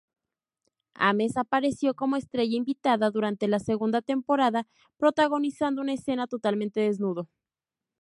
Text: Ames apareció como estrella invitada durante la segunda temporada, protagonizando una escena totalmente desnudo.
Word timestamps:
Ames 0.95 1.37
apareció 1.37 1.93
como 1.93 2.15
estrella 2.15 2.57
invitada 2.57 3.11
durante 3.11 3.47
la 3.47 3.59
segunda 3.59 4.01
temporada, 4.01 4.67
protagonizando 4.97 5.79
una 5.83 5.93
escena 5.93 6.25
totalmente 6.25 6.79
desnudo. 6.79 7.29